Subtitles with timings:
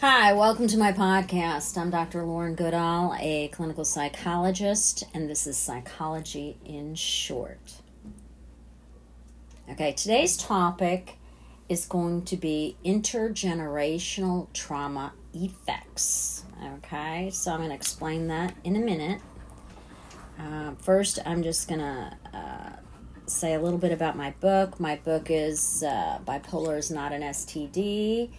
[0.00, 1.76] Hi, welcome to my podcast.
[1.76, 2.24] I'm Dr.
[2.24, 7.74] Lauren Goodall, a clinical psychologist, and this is Psychology in Short.
[9.70, 11.18] Okay, today's topic
[11.68, 16.44] is going to be intergenerational trauma effects.
[16.78, 19.20] Okay, so I'm going to explain that in a minute.
[20.38, 22.70] Uh, first, I'm just going to uh,
[23.26, 24.80] say a little bit about my book.
[24.80, 28.30] My book is uh, Bipolar is Not an STD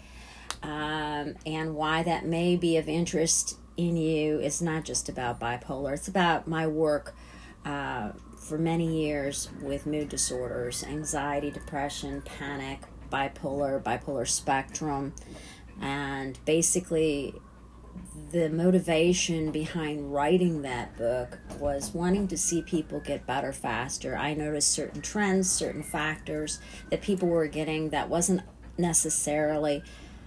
[0.64, 5.94] um, and why that may be of interest in you is not just about bipolar,
[5.94, 7.16] it's about my work
[7.66, 12.80] uh, for many years with mood disorders, anxiety, depression, panic,
[13.12, 15.14] bipolar, bipolar spectrum,
[15.80, 17.34] and basically
[18.32, 24.16] the motivation behind writing that book was wanting to see people get better faster.
[24.16, 26.60] I noticed certain trends, certain factors
[26.90, 28.42] that people were getting that wasn't
[28.78, 29.84] necessarily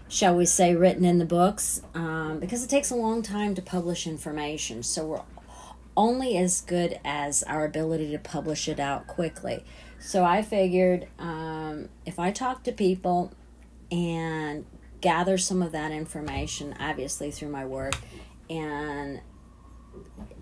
[0.08, 3.62] shall we say, written in the books um, because it takes a long time to
[3.62, 4.83] publish information.
[4.83, 5.22] So we're
[5.97, 9.64] only as good as our ability to publish it out quickly.
[9.98, 13.32] So I figured um, if I talk to people
[13.91, 14.66] and
[15.00, 17.94] gather some of that information, obviously through my work,
[18.50, 19.20] and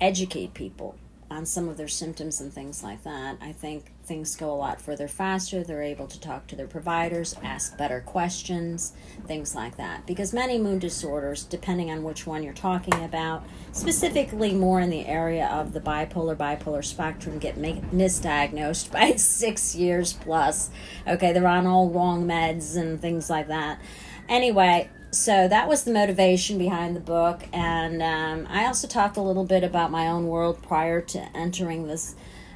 [0.01, 0.97] educate people
[1.31, 4.79] on some of their symptoms and things like that, I think things go a lot
[4.79, 5.65] further faster.
[5.65, 8.93] They're able to talk to their providers, ask better questions,
[9.27, 10.07] things like that.
[10.07, 15.07] Because many mood disorders, depending on which one you're talking about, specifically more in the
[15.07, 20.69] area of the bipolar bipolar spectrum, get misdiagnosed by six years plus.
[21.09, 23.81] Okay, they're on all wrong meds and things like that.
[24.29, 29.21] Anyway, so that was the motivation behind the book and um, i also talked a
[29.21, 32.15] little bit about my own world prior to entering this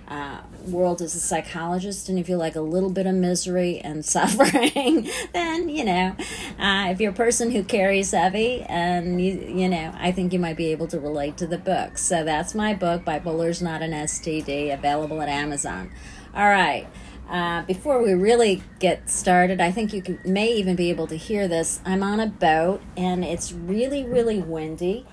[0.08, 4.04] uh, world as a psychologist and if you like a little bit of misery and
[4.16, 6.14] suffering then you know
[6.58, 10.38] uh, if you're a person who carries heavy and you you know i think you
[10.38, 13.92] might be able to relate to the book so that's my book bipolar's not an
[13.92, 15.90] std available at amazon
[16.34, 16.86] all right
[17.28, 21.16] uh, before we really get started, I think you can, may even be able to
[21.16, 21.80] hear this.
[21.84, 25.04] I'm on a boat and it's really, really windy.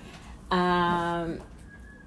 [0.50, 1.40] Um,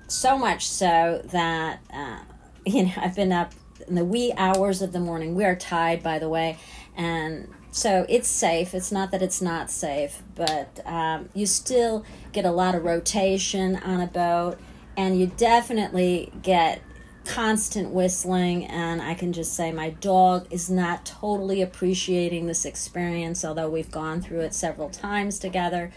[0.08, 2.20] so much so that uh,
[2.74, 3.54] you know, I've been up
[3.88, 5.36] in the wee hours of the morning.
[5.36, 6.58] We are tied, by the way,
[6.96, 8.74] and so it's safe.
[8.74, 13.78] It's not that it's not safe, but um, you still get a lot of rotation
[13.78, 14.58] on a boat,
[14.98, 16.82] and you definitely get
[17.24, 18.66] constant whistling.
[18.66, 23.92] And I can just say my dog is not totally appreciating this experience, although we've
[23.92, 25.92] gone through it several times together.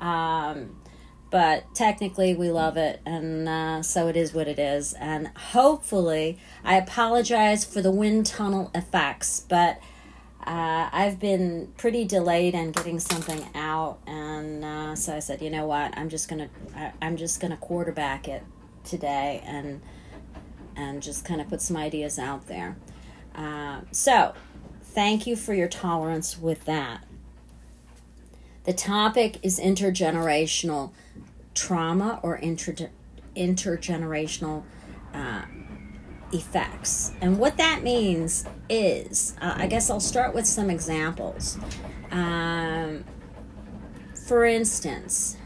[0.00, 0.76] Um,
[1.30, 4.94] but technically we love it and uh, so it is what it is.
[4.94, 9.78] And hopefully i apologize for the wind tunnel effects but
[10.46, 15.50] uh, i've been pretty delayed in getting something out and uh, so i said you
[15.50, 15.96] know what?
[15.96, 18.42] I'm just gonna I, i'm just gonna quarterback it
[18.84, 19.80] today and
[20.76, 22.76] and just kind of put some ideas out there.
[23.34, 24.34] Uh, so
[24.82, 27.04] thank you for your tolerance with that
[28.64, 30.92] the topic is intergenerational
[31.54, 32.90] trauma or inter-
[33.36, 34.64] intergenerational
[35.12, 35.42] uh,
[36.32, 37.12] effects.
[37.20, 41.58] And what that means is, uh, I guess I'll start with some examples.
[42.10, 43.04] Um,
[44.26, 45.36] for instance,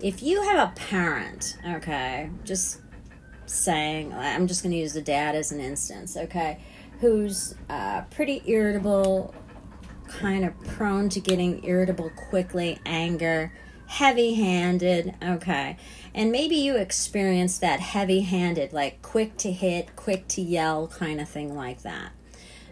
[0.00, 2.80] if you have a parent, okay, just
[3.46, 6.60] saying, I'm just going to use the dad as an instance, okay,
[7.00, 9.34] who's uh, pretty irritable,
[10.08, 13.52] kind of prone to getting irritable quickly, anger,
[13.86, 15.14] heavy handed.
[15.22, 15.76] Okay.
[16.14, 21.20] And maybe you experience that heavy handed, like quick to hit, quick to yell kind
[21.20, 22.12] of thing like that.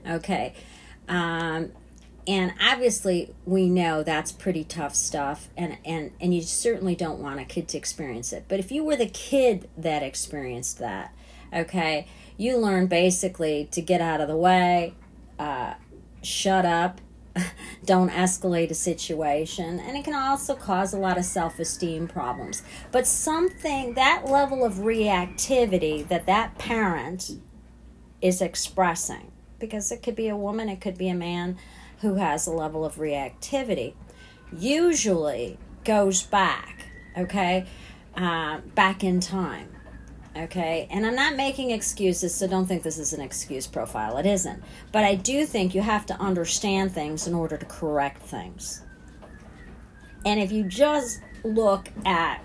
[0.07, 0.55] Okay.
[1.09, 1.73] Um,
[2.27, 7.41] and obviously we know that's pretty tough stuff and, and and you certainly don't want
[7.41, 11.15] a kid to experience it but if you were the kid that experienced that
[11.53, 12.07] okay
[12.37, 14.95] you learn basically to get out of the way
[15.39, 15.75] uh,
[16.23, 17.01] shut up
[17.85, 22.63] don't escalate a situation and it can also cause a lot of self-esteem problems.
[22.93, 27.33] But something that level of reactivity that that parent
[28.21, 31.59] is expressing because it could be a woman it could be a man
[32.01, 33.95] who has a level of reactivity
[34.53, 36.87] usually goes back
[37.17, 37.67] okay
[38.17, 39.74] uh, back in time
[40.37, 40.89] okay?
[40.91, 44.17] And I'm not making excuses, so don't think this is an excuse profile.
[44.17, 44.63] It isn't.
[44.93, 48.83] But I do think you have to understand things in order to correct things.
[50.25, 52.43] And if you just look at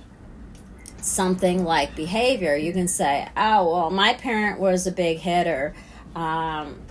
[1.02, 5.74] something like behavior, you can say, oh, well, my parent was a big hitter.
[6.16, 6.82] Um,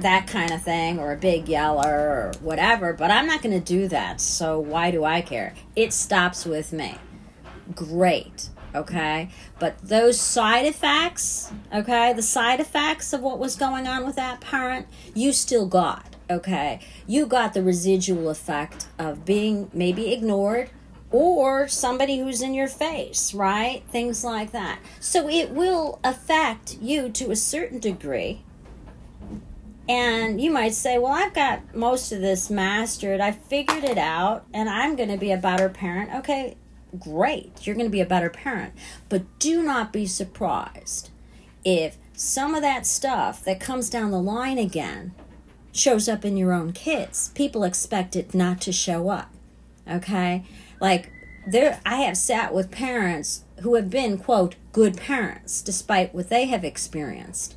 [0.00, 3.64] that kind of thing or a big yeller or whatever, but I'm not going to
[3.64, 4.20] do that.
[4.20, 5.54] So why do I care?
[5.76, 6.96] It stops with me.
[7.74, 8.48] Great.
[8.74, 9.28] Okay.
[9.58, 14.40] But those side effects, okay, the side effects of what was going on with that
[14.40, 16.16] parent, you still got.
[16.30, 16.80] Okay.
[17.06, 20.70] You got the residual effect of being maybe ignored
[21.10, 23.82] or somebody who's in your face, right?
[23.90, 24.78] Things like that.
[24.98, 28.42] So it will affect you to a certain degree
[29.88, 33.20] and you might say, Well, I've got most of this mastered.
[33.20, 36.14] I figured it out, and I'm going to be a better parent.
[36.14, 36.56] Okay,
[36.98, 37.66] great.
[37.66, 38.74] You're going to be a better parent.
[39.08, 41.10] But do not be surprised
[41.64, 45.12] if some of that stuff that comes down the line again
[45.72, 47.30] shows up in your own kids.
[47.34, 49.32] People expect it not to show up.
[49.90, 50.44] Okay?
[50.80, 51.10] Like,
[51.46, 56.46] there, I have sat with parents who have been, quote, good parents despite what they
[56.46, 57.56] have experienced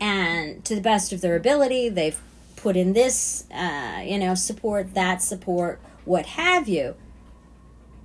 [0.00, 2.20] and to the best of their ability they've
[2.56, 6.94] put in this uh, you know support that support what have you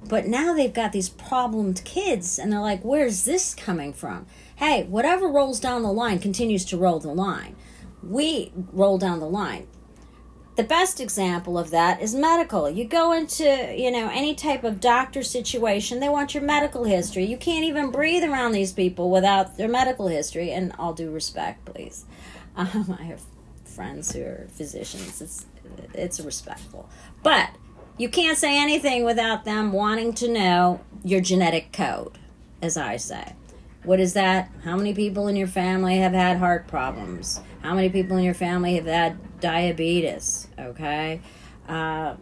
[0.07, 4.25] but now they've got these problemed kids and they're like where's this coming from
[4.57, 7.55] hey whatever rolls down the line continues to roll the line
[8.03, 9.67] we roll down the line
[10.55, 12.69] the best example of that is medical.
[12.69, 17.25] You go into, you know, any type of doctor situation, they want your medical history.
[17.25, 20.51] You can't even breathe around these people without their medical history.
[20.51, 22.05] And all due respect, please.
[22.55, 23.21] Um, I have
[23.65, 25.21] friends who are physicians.
[25.21, 25.45] It's
[25.93, 26.89] it's respectful,
[27.21, 27.49] but
[27.97, 32.17] you can't say anything without them wanting to know your genetic code,
[32.61, 33.33] as I say.
[33.83, 34.51] What is that?
[34.63, 37.39] How many people in your family have had heart problems?
[37.61, 40.47] How many people in your family have had diabetes?
[40.57, 41.21] Okay.
[41.67, 42.15] Uh,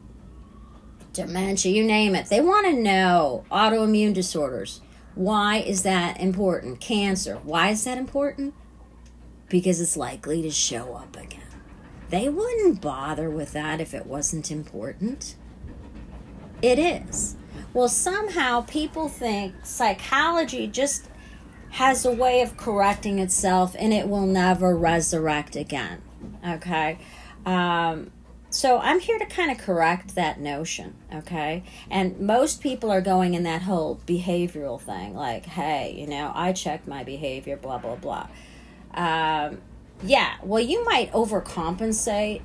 [1.13, 2.27] dementia, you name it.
[2.27, 4.81] They want to know autoimmune disorders.
[5.15, 6.81] Why is that important?
[6.81, 7.35] Cancer.
[7.43, 8.53] Why is that important?
[9.47, 11.41] Because it's likely to show up again.
[12.09, 15.35] They wouldn't bother with that if it wasn't important.
[16.63, 17.35] It is.
[17.73, 21.09] Well, somehow people think psychology just
[21.71, 26.01] has a way of correcting itself and it will never resurrect again.
[26.47, 26.99] Okay?
[27.45, 28.11] Um,
[28.49, 31.63] so I'm here to kind of correct that notion, okay?
[31.89, 36.53] And most people are going in that whole behavioral thing, like, hey, you know, I
[36.53, 38.27] checked my behavior, blah, blah, blah.
[38.93, 39.59] Um,
[40.03, 42.43] yeah, well, you might overcompensate.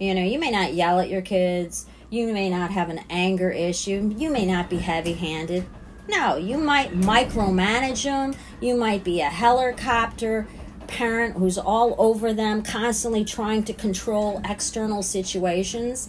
[0.00, 1.86] You know, you may not yell at your kids.
[2.12, 4.14] You may not have an anger issue.
[4.16, 5.66] You may not be heavy handed
[6.08, 8.34] no, you might micromanage them.
[8.60, 10.46] You might be a helicopter
[10.86, 16.08] parent who's all over them, constantly trying to control external situations.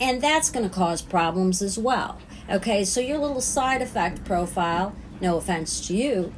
[0.00, 2.18] And that's going to cause problems as well.
[2.48, 6.32] Okay, so your little side effect profile, no offense to you,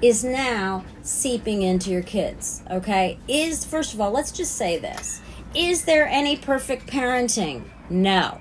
[0.00, 2.62] is now seeping into your kids.
[2.70, 5.20] Okay, is, first of all, let's just say this
[5.54, 7.64] Is there any perfect parenting?
[7.90, 8.40] No.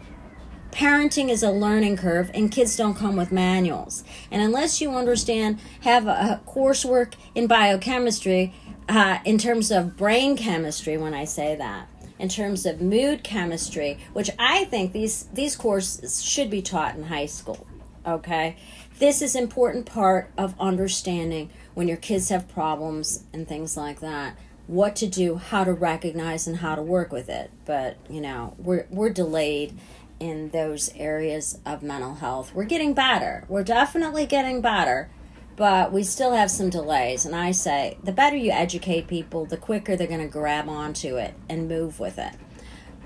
[0.72, 4.04] Parenting is a learning curve, and kids don't come with manuals.
[4.32, 8.54] And unless you understand, have a, coursework in biochemistry,
[8.88, 11.88] uh, in terms of brain chemistry, when I say that,
[12.18, 17.04] in terms of mood chemistry, which I think these these courses should be taught in
[17.04, 17.66] high school.
[18.06, 18.56] Okay,
[19.00, 24.36] this is important part of understanding when your kids have problems and things like that
[24.70, 28.54] what to do how to recognize and how to work with it but you know
[28.60, 29.76] we're we're delayed
[30.20, 32.54] in those areas of mental health.
[32.54, 33.46] We're getting better.
[33.48, 35.10] We're definitely getting better,
[35.56, 37.26] but we still have some delays.
[37.26, 41.18] And I say the better you educate people, the quicker they're going to grab onto
[41.18, 42.34] it and move with it.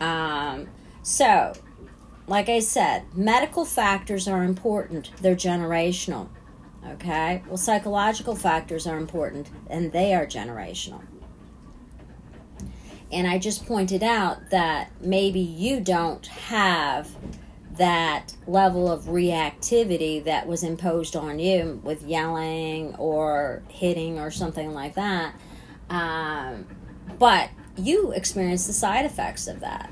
[0.02, 0.70] Um,
[1.04, 1.54] so,
[2.28, 6.30] like I said, medical factors are important, they're generational.
[6.88, 7.44] Okay?
[7.48, 11.02] Well, psychological factors are important, and they are generational.
[13.14, 17.10] And I just pointed out that maybe you don't have
[17.78, 24.74] that level of reactivity that was imposed on you with yelling or hitting or something
[24.74, 25.36] like that.
[25.90, 26.66] Um,
[27.20, 29.92] but you experience the side effects of that.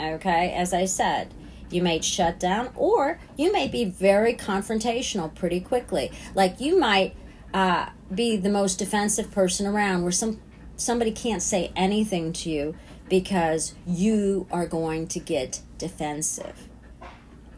[0.00, 1.34] Okay, as I said,
[1.70, 6.10] you may shut down or you may be very confrontational pretty quickly.
[6.34, 7.14] Like you might
[7.52, 10.40] uh, be the most defensive person around, where some
[10.78, 12.74] somebody can't say anything to you
[13.10, 16.68] because you are going to get defensive.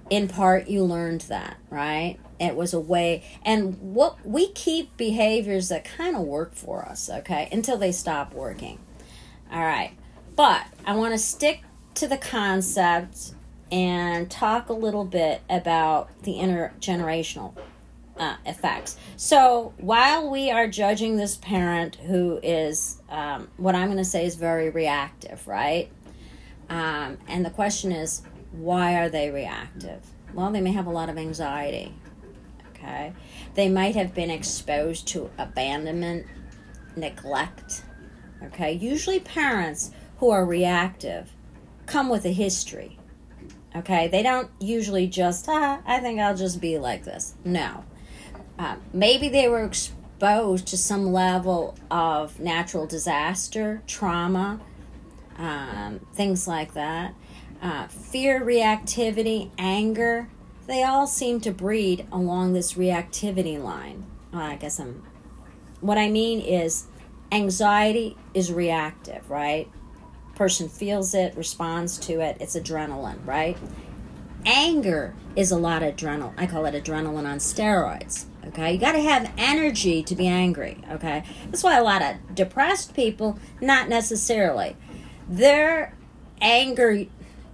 [0.09, 2.19] In part, you learned that, right?
[2.41, 7.11] It was a way, and what we keep behaviors that kind of work for us,
[7.11, 8.79] okay, until they stop working.
[9.53, 9.93] All right,
[10.37, 11.62] but I want to stick
[11.97, 13.35] to the concept
[13.71, 17.55] and talk a little bit about the intergenerational
[18.21, 18.99] uh, effects.
[19.17, 24.27] So while we are judging this parent who is, um, what I'm going to say
[24.27, 25.91] is very reactive, right?
[26.69, 28.23] Um, and the question is,
[28.53, 30.05] why are they reactive?
[30.35, 31.95] Well, they may have a lot of anxiety.
[32.71, 33.12] Okay.
[33.55, 36.27] They might have been exposed to abandonment,
[36.97, 37.85] neglect.
[38.45, 38.73] Okay.
[38.73, 41.33] Usually, parents who are reactive
[41.87, 42.99] come with a history.
[43.75, 44.09] Okay.
[44.09, 47.35] They don't usually just, ah, I think I'll just be like this.
[47.45, 47.85] No.
[48.61, 54.61] Uh, maybe they were exposed to some level of natural disaster, trauma,
[55.38, 57.14] um, things like that.
[57.62, 60.29] Uh, fear, reactivity, anger,
[60.67, 64.05] they all seem to breed along this reactivity line.
[64.31, 65.05] Uh, I guess I'm.
[65.81, 66.85] What I mean is,
[67.33, 69.71] anxiety is reactive, right?
[70.35, 72.37] Person feels it, responds to it.
[72.40, 73.57] It's adrenaline, right?
[74.45, 76.35] Anger is a lot of adrenaline.
[76.37, 78.26] I call it adrenaline on steroids.
[78.47, 80.78] Okay, you got to have energy to be angry.
[80.90, 84.76] Okay, that's why a lot of depressed people, not necessarily,
[85.28, 85.94] their
[86.40, 87.04] anger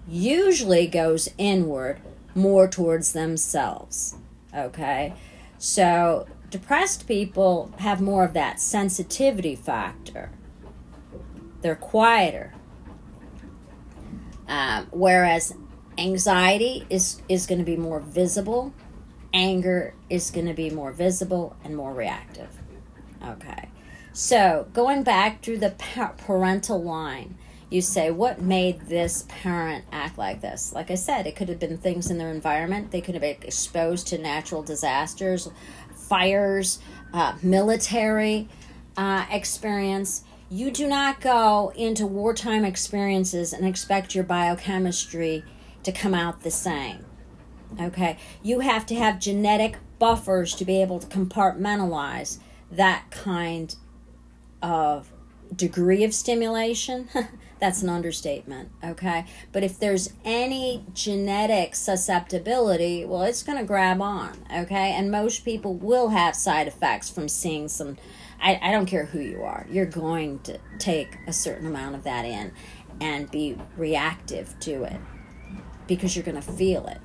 [0.08, 2.00] usually goes inward
[2.34, 4.16] more towards themselves.
[4.54, 5.14] Okay?
[5.58, 10.30] So, depressed people have more of that sensitivity factor.
[11.62, 12.52] They're quieter.
[14.48, 15.54] Um, whereas
[15.98, 18.72] anxiety is, is going to be more visible,
[19.32, 22.48] anger is going to be more visible and more reactive.
[23.24, 23.68] Okay.
[24.12, 25.74] So, going back through the
[26.16, 27.36] parental line,
[27.70, 30.72] you say, what made this parent act like this?
[30.72, 32.92] Like I said, it could have been things in their environment.
[32.92, 35.48] They could have been exposed to natural disasters,
[35.94, 36.78] fires,
[37.12, 38.48] uh, military
[38.96, 40.22] uh, experience.
[40.48, 45.44] You do not go into wartime experiences and expect your biochemistry
[45.82, 47.05] to come out the same.
[47.80, 48.18] Okay?
[48.42, 52.38] You have to have genetic buffers to be able to compartmentalize
[52.70, 53.74] that kind
[54.62, 55.10] of
[55.54, 57.08] degree of stimulation.
[57.58, 59.24] that's an understatement, okay?
[59.52, 64.92] But if there's any genetic susceptibility, well, it's going to grab on, okay?
[64.92, 67.96] And most people will have side effects from seeing some.
[68.40, 72.04] I, I don't care who you are, you're going to take a certain amount of
[72.04, 72.52] that in
[73.00, 75.00] and be reactive to it
[75.86, 76.98] because you're going to feel it.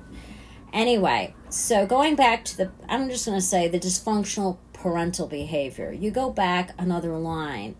[0.72, 5.92] Anyway, so going back to the, I'm just going to say the dysfunctional parental behavior.
[5.92, 7.76] You go back another line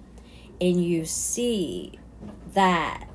[0.60, 1.98] and you see
[2.52, 3.08] that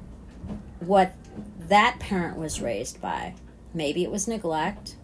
[0.80, 1.14] what
[1.60, 3.36] that parent was raised by.
[3.74, 4.96] Maybe it was neglect,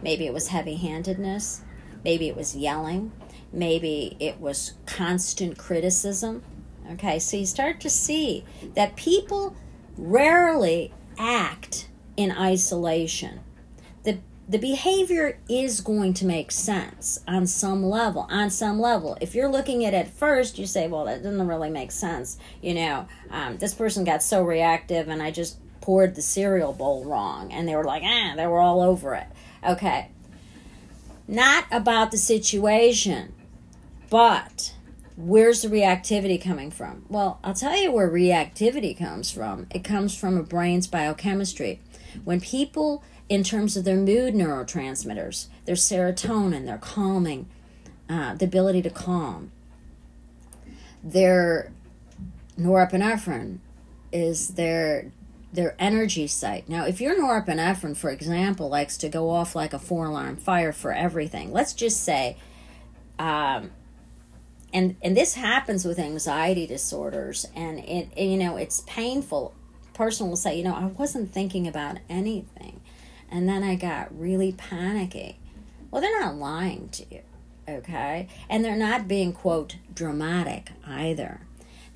[0.00, 1.62] maybe it was heavy handedness,
[2.04, 3.10] maybe it was yelling,
[3.52, 6.42] maybe it was constant criticism.
[6.92, 8.44] Okay, so you start to see
[8.74, 9.56] that people
[9.96, 13.40] rarely act in isolation
[14.46, 19.16] the behavior is going to make sense on some level on some level.
[19.20, 22.74] If you're looking at it first you say well that doesn't really make sense you
[22.74, 23.08] know.
[23.30, 27.66] Um, this person got so reactive and i just poured the cereal bowl wrong and
[27.68, 29.26] they were like ah they were all over it.
[29.66, 30.10] Okay.
[31.26, 33.34] Not about the situation
[34.10, 34.74] but
[35.16, 37.06] where's the reactivity coming from?
[37.08, 39.68] Well i'll tell you where reactivity comes from.
[39.70, 41.80] It comes from a brain's biochemistry.
[42.24, 47.48] When people in terms of their mood neurotransmitters, their serotonin, their calming,
[48.08, 49.50] uh, the ability to calm.
[51.02, 51.72] Their
[52.58, 53.58] norepinephrine
[54.12, 55.10] is their
[55.52, 56.68] their energy site.
[56.68, 60.72] Now, if your norepinephrine, for example, likes to go off like a four alarm fire
[60.72, 62.36] for everything, let's just say,
[63.18, 63.70] um,
[64.72, 69.54] and and this happens with anxiety disorders, and it, you know it's painful.
[69.94, 72.80] Person will say, you know, I wasn't thinking about anything
[73.34, 75.40] and then I got really panicky.
[75.90, 77.22] Well, they're not lying to you,
[77.68, 78.28] okay?
[78.48, 81.40] And they're not being, quote, dramatic either.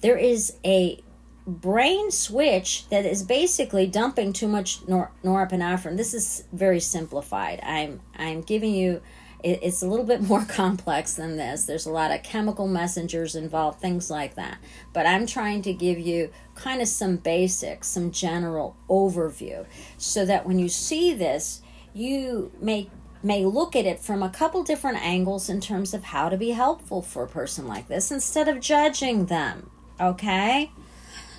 [0.00, 1.00] There is a
[1.47, 5.97] brain switch that is basically dumping too much nor- norepinephrine.
[5.97, 7.61] This is very simplified.
[7.62, 9.00] I'm I'm giving you
[9.42, 11.64] it, it's a little bit more complex than this.
[11.64, 14.59] There's a lot of chemical messengers involved, things like that.
[14.92, 19.66] But I'm trying to give you kind of some basics, some general overview,
[19.97, 21.62] so that when you see this,
[21.95, 22.90] you may
[23.21, 26.50] may look at it from a couple different angles in terms of how to be
[26.50, 29.71] helpful for a person like this instead of judging them.
[30.00, 30.71] Okay?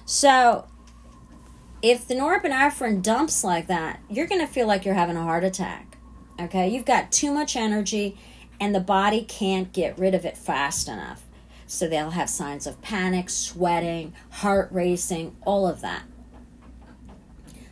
[0.05, 0.67] So
[1.81, 5.43] if the norepinephrine dumps like that, you're going to feel like you're having a heart
[5.43, 5.88] attack.
[6.39, 8.17] Okay, you've got too much energy
[8.59, 11.23] and the body can't get rid of it fast enough.
[11.67, 16.03] So they'll have signs of panic, sweating, heart racing, all of that.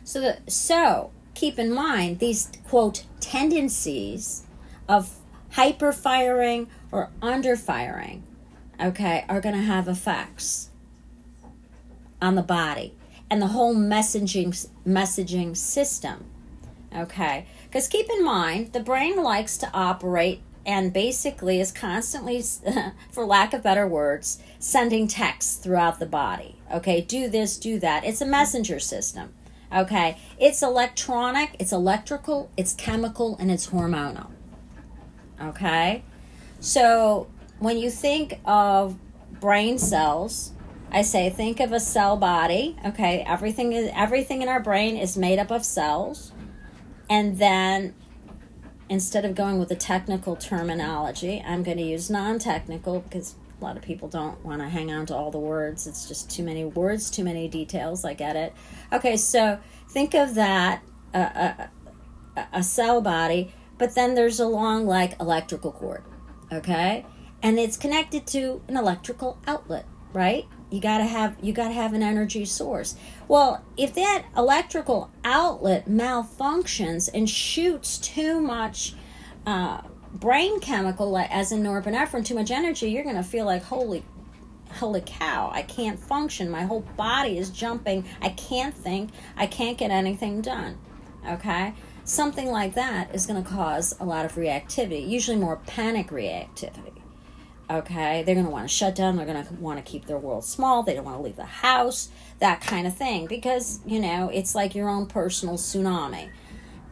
[0.04, 4.44] So, the, so keep in mind these quote tendencies
[4.88, 5.16] of
[5.52, 8.22] hyper firing or under firing,
[8.80, 10.70] okay, are going to have effects
[12.20, 12.94] on the body
[13.30, 16.24] and the whole messaging messaging system.
[16.96, 17.46] Okay?
[17.68, 22.42] Because keep in mind, the brain likes to operate and basically is constantly,
[23.10, 26.56] for lack of better words, sending texts throughout the body.
[26.72, 28.04] Okay, do this, do that.
[28.04, 29.34] It's a messenger system.
[29.74, 34.28] Okay, it's electronic, it's electrical, it's chemical, and it's hormonal.
[35.40, 36.02] Okay,
[36.60, 38.98] so when you think of
[39.40, 40.52] brain cells,
[40.90, 42.76] I say think of a cell body.
[42.84, 46.32] Okay, everything is everything in our brain is made up of cells,
[47.08, 47.94] and then
[48.88, 53.64] instead of going with the technical terminology, I'm going to use non technical because a
[53.64, 55.86] lot of people don't want to hang on to all the words.
[55.86, 58.04] It's just too many words, too many details.
[58.04, 58.54] I get it.
[58.92, 60.82] Okay, so think of that
[61.14, 61.66] uh,
[62.36, 66.04] a, a cell body, but then there's a long, like, electrical cord,
[66.52, 67.04] okay?
[67.42, 70.46] And it's connected to an electrical outlet, right?
[70.70, 72.96] You got to have you got to have an energy source.
[73.26, 78.94] Well if that electrical outlet malfunctions and shoots too much
[79.46, 79.82] uh,
[80.12, 84.02] brain chemical as in norepinephrine too much energy you're going to feel like holy
[84.72, 86.50] holy cow i can't function.
[86.50, 88.04] My whole body is jumping.
[88.20, 89.10] I can't think.
[89.36, 90.78] I can't get anything done
[91.26, 91.74] okay?
[92.04, 96.97] Something like that is going to cause a lot of reactivity usually more panic reactivity
[97.70, 98.22] okay?
[98.22, 100.44] They're going to want to shut down they're going to want to keep their world
[100.44, 102.08] small they don't want to leave the house
[102.38, 106.30] that kind of thing because you know it's like your own personal tsunami.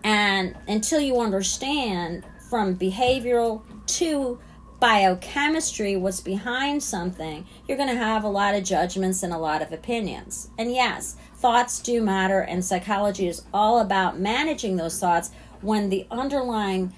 [0.05, 4.39] And until you understand from behavioral to
[4.79, 9.63] biochemistry what's behind something you're going to have a lot of judgments and a lot
[9.63, 10.51] of opinions.
[10.59, 15.31] And yes thoughts do matter and psychology is all about managing those thoughts
[15.61, 16.93] when the underlying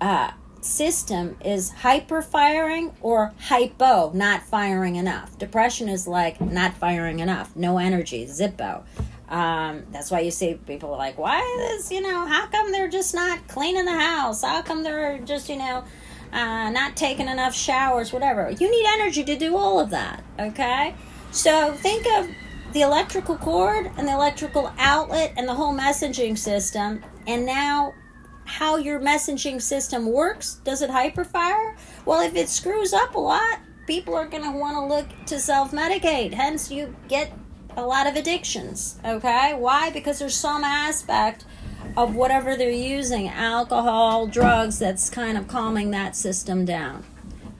[0.00, 0.32] uh,
[0.64, 5.38] system is hyper firing or hypo, not firing enough.
[5.38, 8.82] Depression is like not firing enough, no energy, zippo.
[9.28, 12.88] Um, that's why you see people like, why is, this, you know, how come they're
[12.88, 14.42] just not cleaning the house?
[14.42, 15.84] How come they're just, you know,
[16.32, 18.50] uh, not taking enough showers, whatever.
[18.50, 20.94] You need energy to do all of that, okay?
[21.30, 22.28] So think of
[22.72, 27.94] the electrical cord and the electrical outlet and the whole messaging system, and now
[28.44, 30.54] how your messaging system works.
[30.64, 31.76] Does it hyperfire?
[32.04, 35.38] Well, if it screws up a lot, people are going to want to look to
[35.38, 36.34] self medicate.
[36.34, 37.32] Hence, you get
[37.76, 38.98] a lot of addictions.
[39.04, 39.54] Okay?
[39.54, 39.90] Why?
[39.90, 41.44] Because there's some aspect
[41.96, 47.04] of whatever they're using alcohol, drugs that's kind of calming that system down.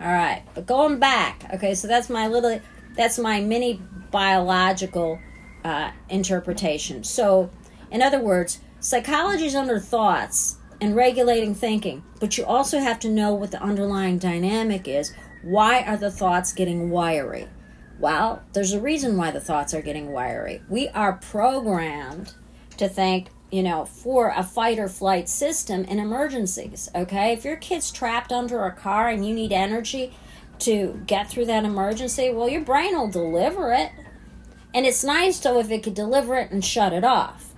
[0.00, 0.42] All right.
[0.54, 2.60] But going back, okay, so that's my little,
[2.96, 5.20] that's my mini biological
[5.64, 7.04] uh, interpretation.
[7.04, 7.50] So,
[7.90, 13.08] in other words, psychology is under thoughts and regulating thinking, but you also have to
[13.08, 15.14] know what the underlying dynamic is.
[15.42, 17.48] Why are the thoughts getting wiry?
[17.98, 20.60] Well, there's a reason why the thoughts are getting wiry.
[20.68, 22.34] We are programmed
[22.76, 27.32] to think, you know, for a fight or flight system in emergencies, okay?
[27.32, 30.12] If your kid's trapped under a car and you need energy
[30.58, 33.90] to get through that emergency, well, your brain will deliver it.
[34.74, 37.53] And it's nice, though, if it could deliver it and shut it off.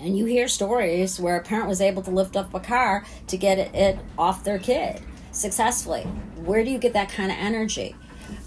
[0.00, 3.36] And you hear stories where a parent was able to lift up a car to
[3.36, 6.02] get it, off their kid successfully.
[6.44, 7.94] Where do you get that kind of energy?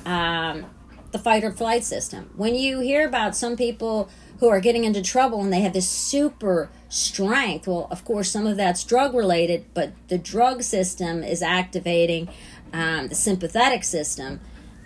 [0.06, 0.66] Um,
[1.12, 2.32] the fight or flight system.
[2.36, 5.88] When you hear about some people who are getting into trouble and they have this
[5.88, 11.44] super strength, well, of course, some of that's drug related, but the drug system is
[11.44, 12.30] activating
[12.74, 14.40] um, the sympathetic system.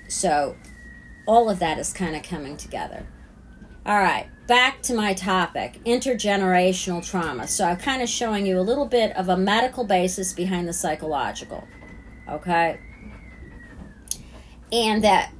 [0.10, 0.58] So
[1.25, 3.08] all of that is kind of coming together.
[3.86, 7.47] All right back to my topic intergenerational trauma.
[7.47, 10.73] So I'm kind of showing you a little bit of a medical basis behind the
[10.73, 11.67] psychological.
[12.29, 12.79] Okay?
[14.71, 15.33] And that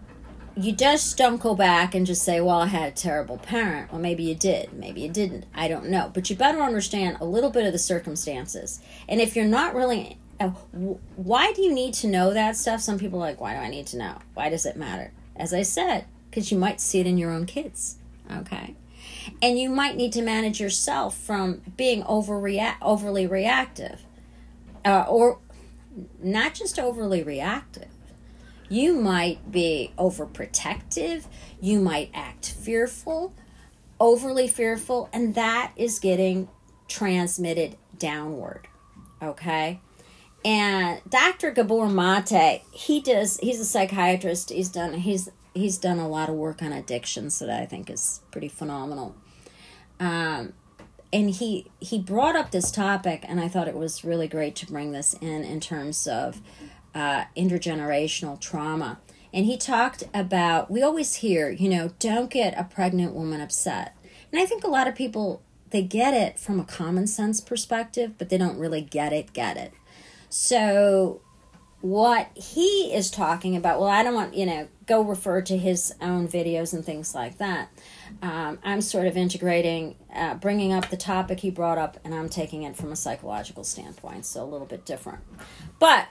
[0.56, 3.92] you just don't go back and just say, well, I had a terrible parent.
[3.92, 4.74] Well, maybe you did.
[4.74, 5.46] Maybe you didn't.
[5.54, 6.12] I don't know.
[6.14, 8.82] But you better understand a little bit of the circumstances.
[9.08, 10.20] And if you're not really.
[10.40, 10.50] Uh,
[11.16, 12.80] why do you need to know that stuff?
[12.80, 14.20] Some people are like, why do I need to know?
[14.36, 15.12] Why does it matter?
[15.36, 17.98] As I said, because you might see it in your own kids.
[18.32, 18.76] Okay?
[19.42, 24.04] And you might need to manage yourself from being overreact overly reactive
[24.86, 25.40] uh, or
[26.22, 27.90] not just overly reactive.
[28.70, 31.26] You might be overprotective.
[31.60, 33.34] You might act fearful
[34.00, 36.48] overly fearful and that is getting
[36.88, 38.68] transmitted downward
[39.22, 39.80] okay?
[40.46, 44.52] And dr gabor mate he does he's a psychiatrist.
[44.52, 48.22] He's done he's he's done a lot of work on addictions that I think is
[48.32, 49.16] pretty phenomenal.
[50.00, 50.54] Um,
[51.12, 54.66] and he he brought up this topic, and I thought it was really great to
[54.66, 56.42] bring this in in terms of
[56.94, 59.00] uh, intergenerational trauma.
[59.34, 63.96] And he talked about we always hear, you know, don't get a pregnant woman upset.
[64.32, 68.14] And I think a lot of people they get it from a common sense perspective,
[68.18, 69.74] but they don't really get it, get it.
[70.30, 71.22] So
[71.82, 75.94] what he is talking about, well, I don't want, you know, go refer to his
[76.02, 77.70] own videos and things like that.
[78.22, 82.30] Um, I'm sort of integrating, uh, bringing up the topic he brought up, and I'm
[82.30, 85.20] taking it from a psychological standpoint, so a little bit different.
[85.78, 86.08] But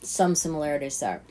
[0.00, 1.22] some similarities there.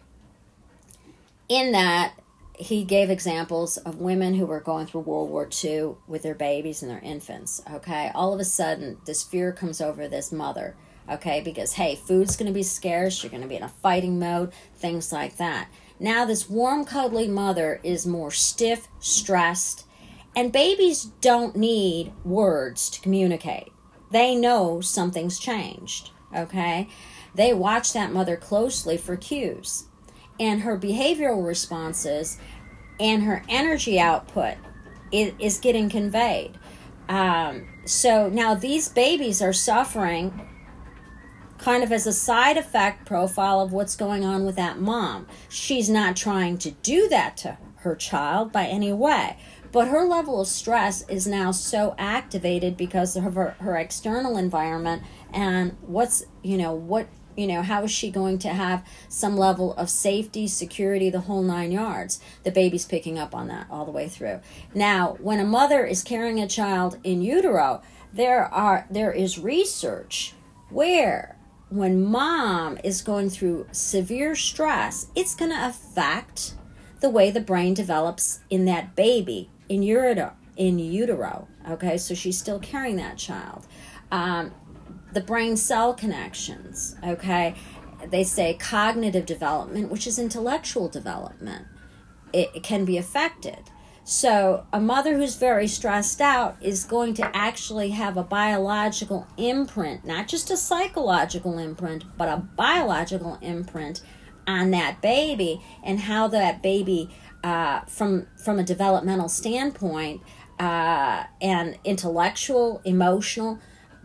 [1.50, 2.14] In that,
[2.56, 6.84] he gave examples of women who were going through World War II with their babies
[6.84, 7.62] and their infants.
[7.70, 10.76] Okay, all of a sudden, this fear comes over this mother.
[11.10, 14.20] Okay, because hey, food's going to be scarce, you're going to be in a fighting
[14.20, 15.70] mode, things like that.
[16.00, 19.86] Now, this warm, cuddly mother is more stiff, stressed,
[20.36, 23.72] and babies don't need words to communicate.
[24.12, 26.12] They know something's changed.
[26.36, 26.88] Okay,
[27.36, 29.86] they watch that mother closely for cues
[30.42, 32.40] and her behavioral responses
[33.00, 34.56] and her energy output
[35.12, 36.58] is, getting conveyed.
[37.08, 40.48] Um, so now these babies are suffering
[41.62, 45.28] kind of as a side effect profile of what's going on with that mom.
[45.48, 49.38] She's not trying to do that to her child by any way,
[49.72, 55.04] but her level of stress is now so activated because of her, her external environment
[55.32, 59.74] and what's, you know, what you know how is she going to have some level
[59.76, 63.92] of safety security the whole nine yards the baby's picking up on that all the
[63.92, 64.42] way through
[64.76, 70.34] now when a mother is carrying a child in utero there are there is research
[70.70, 71.38] where
[71.72, 76.54] when mom is going through severe stress it's going to affect
[77.00, 82.38] the way the brain develops in that baby in utero in utero okay so she's
[82.38, 83.66] still carrying that child
[84.12, 84.52] um,
[85.14, 87.56] the brain cell connections, okay?
[88.10, 91.68] They say cognitive development, which is intellectual development,
[92.34, 93.71] it, it can be affected.
[94.12, 100.04] So, a mother who's very stressed out is going to actually have a biological imprint,
[100.04, 104.02] not just a psychological imprint, but a biological imprint
[104.46, 107.10] on that baby and how that baby,
[107.42, 110.20] uh, from from a developmental standpoint,
[110.60, 113.60] uh, and intellectual, emotional,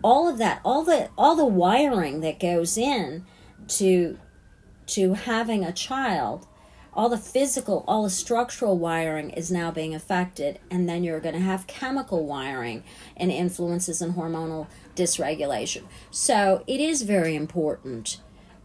[0.04, 3.26] all of that all the all the wiring that goes in
[3.66, 4.16] to
[4.86, 6.46] to having a child
[6.96, 11.34] all the physical all the structural wiring is now being affected and then you're going
[11.34, 12.82] to have chemical wiring
[13.16, 15.84] and influences and hormonal dysregulation.
[16.10, 18.20] So it is very important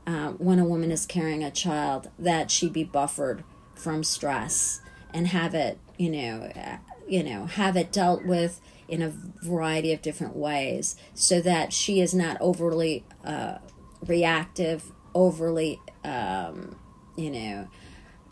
[0.08, 3.44] uh, when a woman is carrying a child that she be buffered
[3.76, 4.82] from stress
[5.14, 9.14] and have it you know uh, you know have it dealt with in a
[9.44, 13.58] variety of different ways so that she is not overly uh,
[14.06, 16.76] reactive, overly, um,
[17.16, 17.68] you know,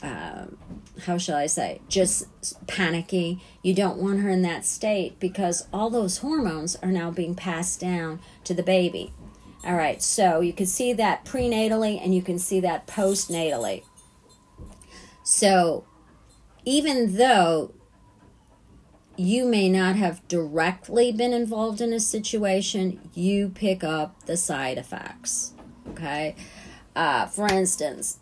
[0.01, 0.57] um,
[1.05, 2.25] how shall I say, just
[2.67, 3.41] panicky.
[3.63, 7.79] You don't want her in that state because all those hormones are now being passed
[7.79, 9.13] down to the baby.
[9.65, 13.83] All right, so you can see that prenatally and you can see that postnatally.
[15.23, 15.85] So
[16.63, 17.73] even though
[19.17, 24.77] you may not have directly been involved in a situation, you pick up the side
[24.77, 25.53] effects.
[25.89, 26.37] Okay?
[26.95, 28.19] Uh, for instance,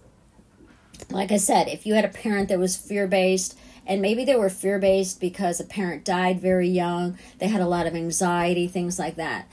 [1.10, 4.36] like I said, if you had a parent that was fear based, and maybe they
[4.36, 8.68] were fear based because a parent died very young, they had a lot of anxiety,
[8.68, 9.50] things like that.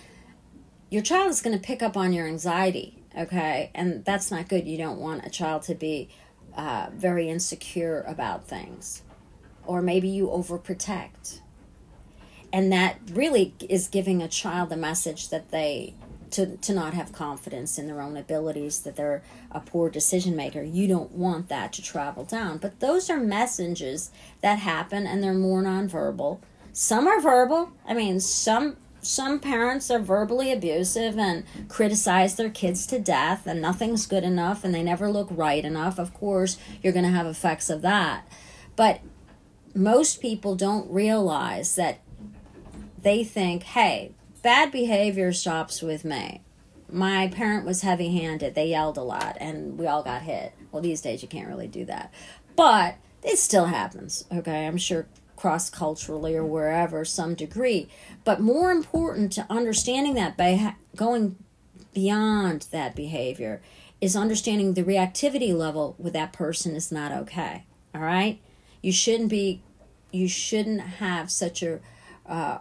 [0.90, 3.70] Your child is going to pick up on your anxiety, okay?
[3.74, 4.66] And that's not good.
[4.66, 6.08] You don't want a child to be
[6.56, 9.02] uh, very insecure about things
[9.66, 11.40] or maybe you overprotect.
[12.52, 15.94] And that really is giving a child a message that they
[16.34, 20.62] to, to not have confidence in their own abilities, that they're a poor decision maker.
[20.62, 22.58] You don't want that to travel down.
[22.58, 26.40] But those are messages that happen and they're more nonverbal.
[26.72, 27.72] Some are verbal.
[27.86, 33.60] I mean, some some parents are verbally abusive and criticize their kids to death and
[33.60, 35.98] nothing's good enough and they never look right enough.
[35.98, 38.26] Of course, you're going to have effects of that.
[38.76, 39.00] But
[39.74, 42.00] most people don't realize that
[43.02, 44.12] they think, hey,
[44.44, 46.42] bad behavior stops with me.
[46.88, 48.54] My parent was heavy handed.
[48.54, 50.52] They yelled a lot and we all got hit.
[50.70, 52.12] Well, these days you can't really do that.
[52.54, 54.68] But it still happens, okay?
[54.68, 57.88] I'm sure cross culturally or wherever, some degree.
[58.22, 61.34] But more important to understanding that, by going
[61.92, 63.60] beyond that behavior,
[64.00, 67.64] is understanding the reactivity level with that person is not okay.
[67.92, 68.38] All right?
[68.84, 69.62] you shouldn't be
[70.12, 71.80] you shouldn't have such a
[72.26, 72.58] uh,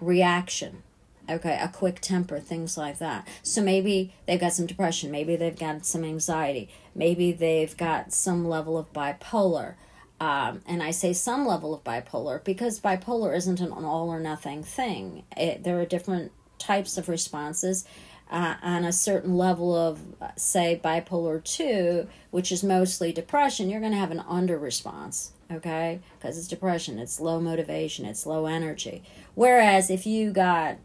[0.00, 0.82] reaction
[1.28, 3.26] okay a quick temper things like that.
[3.42, 8.48] So maybe they've got some depression maybe they've got some anxiety maybe they've got some
[8.48, 9.74] level of bipolar.
[10.18, 14.62] Um, and i say some level of bipolar because bipolar isn't an all or nothing
[14.62, 15.24] thing.
[15.36, 17.84] It, there are different types of responses
[18.30, 20.00] uh, on a certain level of
[20.36, 26.00] say bipolar 2 which is mostly depression you're going to have an under response okay?
[26.18, 29.02] Because it's depression it's low motivation it's low energy.
[29.34, 30.78] Whereas if you got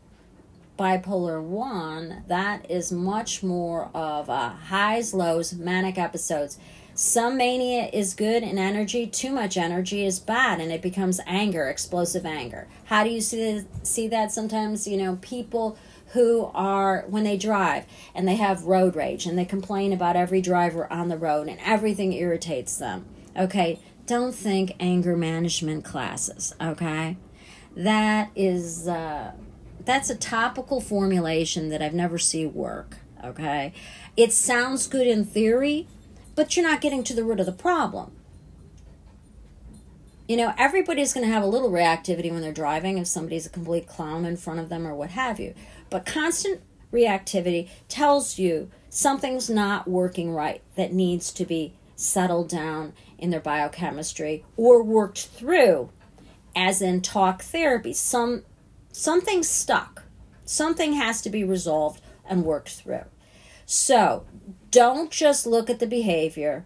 [0.81, 6.57] bipolar 1, that is much more of a highs, lows, manic episodes.
[6.95, 11.67] Some mania is good in energy, too much energy is bad, and it becomes anger,
[11.67, 12.67] explosive anger.
[12.85, 14.31] How do you see, see that?
[14.31, 15.77] Sometimes, you know, people
[16.13, 20.41] who are, when they drive and they have road rage and they complain about every
[20.41, 23.05] driver on the road and everything irritates them.
[23.37, 27.17] Okay, don't think anger management classes, okay?
[27.75, 28.87] That is.
[28.87, 29.33] Uh,
[29.85, 32.97] that's a topical formulation that I've never seen work.
[33.23, 33.73] Okay,
[34.17, 35.87] it sounds good in theory,
[36.35, 38.13] but you're not getting to the root of the problem.
[40.27, 43.49] You know, everybody's going to have a little reactivity when they're driving if somebody's a
[43.49, 45.53] complete clown in front of them or what have you.
[45.89, 52.93] But constant reactivity tells you something's not working right that needs to be settled down
[53.17, 55.89] in their biochemistry or worked through
[56.55, 58.43] as in talk therapy some
[58.91, 60.03] something's stuck.
[60.45, 63.05] Something has to be resolved and worked through.
[63.65, 64.25] So
[64.69, 66.65] don't just look at the behavior,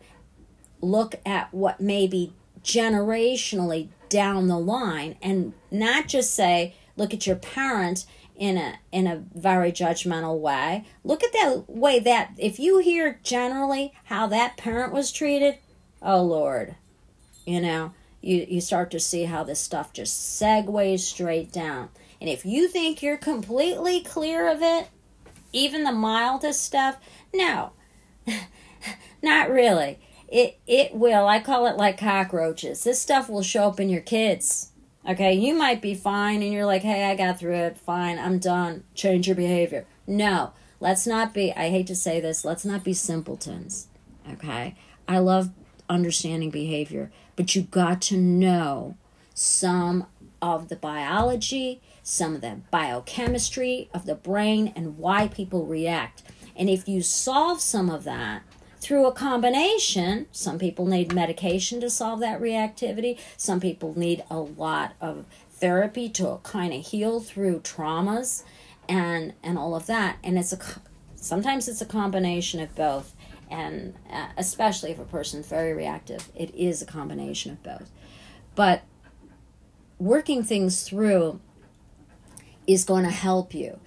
[0.82, 2.34] look at what may be
[2.64, 9.08] generationally down the line and not just say, look at your parent in a in
[9.08, 10.86] a very judgmental way.
[11.04, 15.58] Look at that way that if you hear generally how that parent was treated,
[16.02, 16.76] oh Lord,
[17.46, 21.90] you know, you, you start to see how this stuff just segues straight down.
[22.20, 24.90] And if you think you're completely clear of it,
[25.52, 26.98] even the mildest stuff,
[27.34, 27.72] no,
[29.22, 30.00] not really.
[30.28, 31.28] It it will.
[31.28, 32.84] I call it like cockroaches.
[32.84, 34.72] This stuff will show up in your kids.
[35.08, 37.78] Okay, you might be fine and you're like, hey, I got through it.
[37.78, 38.84] Fine, I'm done.
[38.96, 39.86] Change your behavior.
[40.08, 43.88] No, let's not be, I hate to say this, let's not be simpletons.
[44.32, 44.76] Okay,
[45.08, 45.52] I love
[45.88, 48.98] understanding behavior, but you got to know
[49.36, 50.08] some
[50.42, 56.22] of the biology, some of the biochemistry of the brain, and why people react.
[56.56, 58.44] And if you solve some of that
[58.80, 64.38] through a combination, some people need medication to solve that reactivity, some people need a
[64.38, 68.44] lot of therapy to kind of heal through traumas
[68.88, 70.18] and and all of that.
[70.24, 70.60] And it's a
[71.16, 73.16] sometimes it's a combination of both.
[73.50, 77.90] And uh, especially if a person's very reactive it is a combination of both.
[78.54, 78.84] But
[79.98, 81.40] working things through
[82.68, 83.80] is going to help you.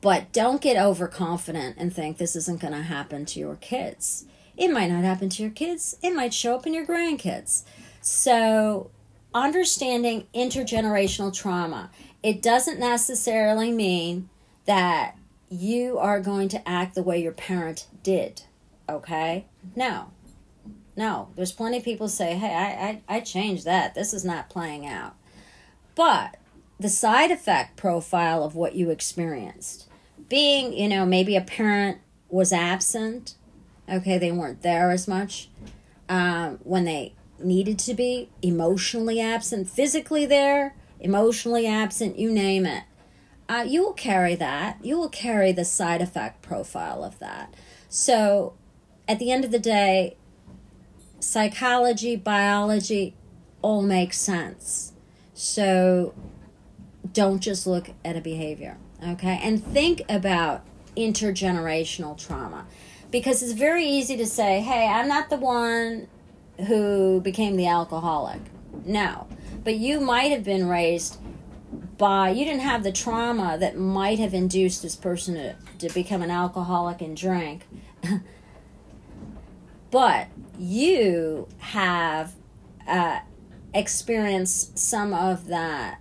[0.00, 4.26] But don't get overconfident and think this isn't going to happen to your kids.
[4.56, 7.64] It might not happen to your kids, it might show up in your grandkids.
[8.00, 8.90] So,
[9.34, 11.90] understanding intergenerational trauma,
[12.22, 14.28] it doesn't necessarily mean
[14.64, 15.16] that
[15.48, 18.42] you are going to act the way your parent did.
[18.88, 19.46] Okay?
[19.74, 20.12] No.
[20.96, 21.28] No.
[21.36, 23.94] There's plenty of people say, hey, I, I, I changed that.
[23.94, 25.14] This is not playing out.
[25.94, 26.36] But
[26.78, 29.88] the side effect profile of what you experienced.
[30.28, 33.34] Being, you know, maybe a parent was absent,
[33.88, 35.48] okay, they weren't there as much
[36.08, 42.84] um, when they needed to be, emotionally absent, physically there, emotionally absent, you name it.
[43.48, 44.78] Uh, you will carry that.
[44.84, 47.54] You will carry the side effect profile of that.
[47.88, 48.54] So,
[49.06, 50.16] at the end of the day,
[51.20, 53.14] psychology, biology
[53.62, 54.92] all makes sense.
[55.32, 56.12] So,
[57.16, 59.40] don't just look at a behavior, okay?
[59.42, 60.62] And think about
[60.98, 62.66] intergenerational trauma
[63.10, 66.08] because it's very easy to say, hey, I'm not the one
[66.66, 68.42] who became the alcoholic.
[68.84, 69.28] No.
[69.64, 71.18] But you might have been raised
[71.96, 76.20] by, you didn't have the trauma that might have induced this person to, to become
[76.20, 77.66] an alcoholic and drink.
[79.90, 82.34] but you have
[82.86, 83.20] uh,
[83.72, 85.98] experienced some of that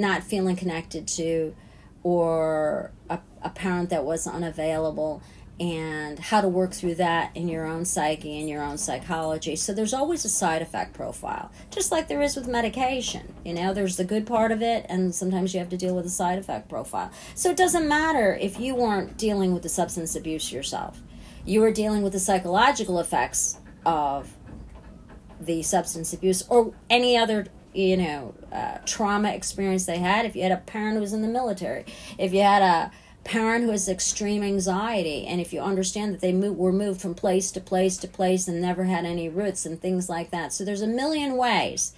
[0.00, 1.54] not feeling connected to
[2.02, 5.22] or a, a parent that was unavailable
[5.60, 9.54] and how to work through that in your own psyche and your own psychology.
[9.54, 13.34] So there's always a side effect profile, just like there is with medication.
[13.44, 16.06] You know, there's the good part of it, and sometimes you have to deal with
[16.06, 17.10] a side effect profile.
[17.34, 21.02] So it doesn't matter if you weren't dealing with the substance abuse yourself,
[21.44, 24.34] you were dealing with the psychological effects of
[25.40, 30.42] the substance abuse or any other you know uh, trauma experience they had if you
[30.42, 31.84] had a parent who was in the military
[32.18, 32.90] if you had a
[33.22, 37.14] parent who has extreme anxiety and if you understand that they move, were moved from
[37.14, 40.54] place to place to place and never had any roots and things like that.
[40.54, 41.92] So there's a million ways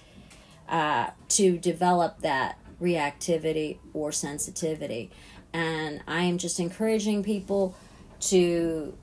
[0.67, 5.11] uh, to develop that reactivity or sensitivity.
[5.53, 7.73] And i am just encouraging people
[8.19, 8.93] to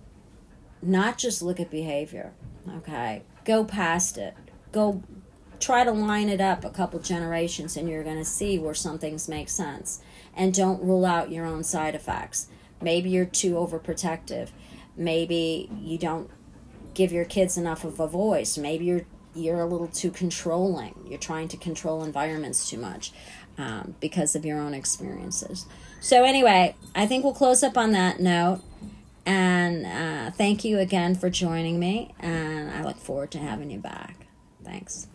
[0.83, 2.35] not just look at behavior
[2.77, 3.23] okay?
[3.45, 4.35] Go past it.
[4.73, 5.03] Go
[5.61, 8.99] try to line it up a couple generations and you're going to see where some
[8.99, 10.01] things make sense.
[10.35, 12.49] And don't rule out your own side effects.
[12.81, 14.49] Maybe you're too overprotective.
[14.96, 16.31] Maybe you don't
[16.94, 18.57] give your kids enough of a voice.
[18.59, 20.94] Maybe you're you're a little too controlling.
[21.07, 23.12] You're trying to control environments too much
[23.59, 25.66] um, because of your own experiences.
[26.01, 28.62] So anyway i think we'll close up on that note.
[29.27, 32.14] And uh, thank you again for joining me.
[32.18, 34.27] And i look forward to having you back.
[34.64, 35.10] Thanks